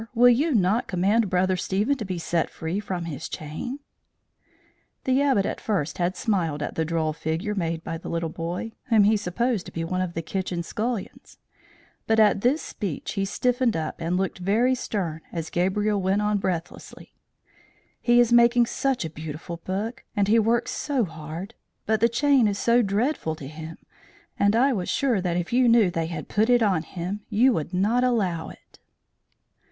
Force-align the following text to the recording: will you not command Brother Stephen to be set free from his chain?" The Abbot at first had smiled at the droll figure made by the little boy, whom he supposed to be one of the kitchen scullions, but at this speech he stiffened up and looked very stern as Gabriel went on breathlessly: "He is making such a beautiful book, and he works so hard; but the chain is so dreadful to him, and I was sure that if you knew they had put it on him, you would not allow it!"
will 0.15 0.27
you 0.29 0.51
not 0.55 0.87
command 0.87 1.29
Brother 1.29 1.55
Stephen 1.55 1.95
to 1.97 2.05
be 2.05 2.17
set 2.17 2.49
free 2.49 2.79
from 2.79 3.05
his 3.05 3.29
chain?" 3.29 3.77
The 5.03 5.21
Abbot 5.21 5.45
at 5.45 5.61
first 5.61 5.99
had 5.99 6.17
smiled 6.17 6.63
at 6.63 6.73
the 6.73 6.83
droll 6.83 7.13
figure 7.13 7.53
made 7.53 7.83
by 7.83 7.99
the 7.99 8.09
little 8.09 8.25
boy, 8.27 8.71
whom 8.85 9.03
he 9.03 9.15
supposed 9.15 9.67
to 9.67 9.71
be 9.71 9.83
one 9.83 10.01
of 10.01 10.15
the 10.15 10.23
kitchen 10.23 10.63
scullions, 10.63 11.37
but 12.07 12.19
at 12.19 12.41
this 12.41 12.63
speech 12.63 13.11
he 13.11 13.25
stiffened 13.25 13.77
up 13.77 14.01
and 14.01 14.17
looked 14.17 14.39
very 14.39 14.73
stern 14.73 15.21
as 15.31 15.51
Gabriel 15.51 16.01
went 16.01 16.23
on 16.23 16.39
breathlessly: 16.39 17.13
"He 18.01 18.19
is 18.19 18.33
making 18.33 18.65
such 18.65 19.05
a 19.05 19.09
beautiful 19.11 19.57
book, 19.57 20.03
and 20.15 20.27
he 20.27 20.39
works 20.39 20.71
so 20.71 21.05
hard; 21.05 21.53
but 21.85 21.99
the 21.99 22.09
chain 22.09 22.47
is 22.47 22.57
so 22.57 22.81
dreadful 22.81 23.35
to 23.35 23.45
him, 23.45 23.77
and 24.39 24.55
I 24.55 24.73
was 24.73 24.89
sure 24.89 25.21
that 25.21 25.37
if 25.37 25.53
you 25.53 25.69
knew 25.69 25.91
they 25.91 26.07
had 26.07 26.27
put 26.27 26.49
it 26.49 26.63
on 26.63 26.81
him, 26.81 27.19
you 27.29 27.53
would 27.53 27.71
not 27.71 28.03
allow 28.03 28.49
it!" 28.49 28.79